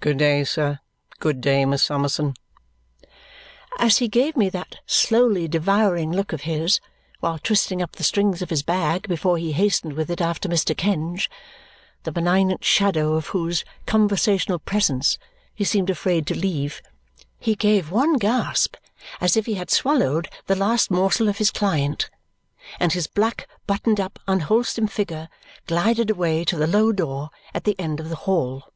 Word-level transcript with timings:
Good 0.00 0.18
day, 0.18 0.44
sir; 0.44 0.78
good 1.18 1.40
day, 1.40 1.64
Miss 1.64 1.82
Summerson." 1.82 2.34
As 3.78 3.98
he 3.98 4.06
gave 4.06 4.36
me 4.36 4.48
that 4.50 4.76
slowly 4.86 5.48
devouring 5.48 6.12
look 6.12 6.32
of 6.32 6.42
his, 6.42 6.78
while 7.20 7.38
twisting 7.38 7.82
up 7.82 7.92
the 7.92 8.04
strings 8.04 8.40
of 8.40 8.50
his 8.50 8.62
bag 8.62 9.08
before 9.08 9.38
he 9.38 9.52
hastened 9.52 9.94
with 9.94 10.08
it 10.10 10.20
after 10.20 10.48
Mr. 10.48 10.76
Kenge, 10.76 11.28
the 12.04 12.12
benignant 12.12 12.64
shadow 12.64 13.14
of 13.14 13.28
whose 13.28 13.64
conversational 13.86 14.58
presence 14.60 15.18
he 15.54 15.64
seemed 15.64 15.90
afraid 15.90 16.26
to 16.28 16.38
leave, 16.38 16.80
he 17.40 17.56
gave 17.56 17.90
one 17.90 18.18
gasp 18.18 18.76
as 19.20 19.36
if 19.36 19.46
he 19.46 19.54
had 19.54 19.70
swallowed 19.70 20.28
the 20.46 20.54
last 20.56 20.90
morsel 20.90 21.28
of 21.28 21.38
his 21.38 21.50
client, 21.50 22.08
and 22.78 22.92
his 22.92 23.06
black 23.08 23.48
buttoned 23.66 23.98
up 23.98 24.18
unwholesome 24.28 24.86
figure 24.86 25.28
glided 25.66 26.08
away 26.10 26.44
to 26.44 26.56
the 26.56 26.68
low 26.68 26.92
door 26.92 27.30
at 27.54 27.64
the 27.64 27.74
end 27.80 27.98
of 27.98 28.10
the 28.10 28.16
Hall. 28.26 28.70